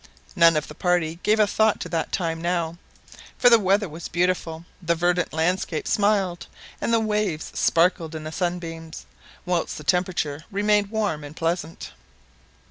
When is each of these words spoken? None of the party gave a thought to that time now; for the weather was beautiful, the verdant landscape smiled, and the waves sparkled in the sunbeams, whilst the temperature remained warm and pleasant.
None 0.35 0.57
of 0.57 0.67
the 0.67 0.73
party 0.73 1.19
gave 1.21 1.39
a 1.39 1.45
thought 1.45 1.79
to 1.81 1.89
that 1.89 2.11
time 2.11 2.41
now; 2.41 2.79
for 3.37 3.51
the 3.51 3.59
weather 3.59 3.87
was 3.87 4.07
beautiful, 4.07 4.65
the 4.81 4.95
verdant 4.95 5.31
landscape 5.31 5.87
smiled, 5.87 6.47
and 6.81 6.91
the 6.91 6.99
waves 6.99 7.51
sparkled 7.53 8.15
in 8.15 8.23
the 8.23 8.31
sunbeams, 8.31 9.05
whilst 9.45 9.77
the 9.77 9.83
temperature 9.83 10.43
remained 10.49 10.89
warm 10.89 11.23
and 11.23 11.35
pleasant. 11.35 11.91